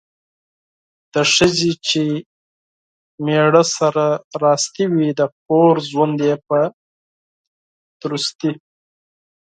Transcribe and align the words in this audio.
د 1.13 1.15
ښځې 1.33 1.71
چې 1.87 2.03
میړه 3.25 3.63
سره 3.77 4.05
راستي 4.43 4.85
وي 4.93 5.09
،د 5.19 5.21
کور 5.45 5.75
ژوند 5.89 6.17
یې 6.27 6.35
په 6.47 6.59
درستي 8.01 8.51